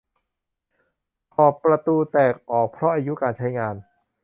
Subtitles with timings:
[1.33, 3.75] ขอบประตูแตกออกเพราะอายุการใช้งาน